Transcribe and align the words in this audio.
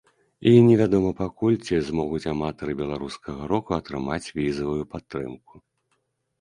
І 0.51 0.53
не 0.67 0.77
вядома 0.79 1.11
пакуль, 1.19 1.57
ці 1.67 1.75
змогуць 1.91 2.23
аматары 2.33 2.71
беларускага 2.81 3.41
року 3.55 3.71
атрымаць 3.79 4.21
візавую 4.41 4.83
падтрымку. 4.97 5.53